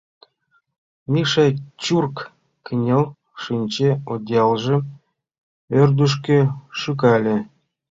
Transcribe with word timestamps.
Миша 1.11 1.45
чурк 1.83 2.15
кынел 2.65 3.03
шинче, 3.41 3.89
одеялжым 4.11 4.81
ӧрдыжкӧ 5.79 6.39
шӱкале. 6.79 7.37